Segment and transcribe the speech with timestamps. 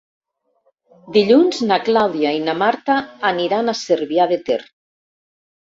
[1.17, 2.97] Dilluns na Clàudia i na Marta
[3.33, 4.63] aniran a Cervià de Ter.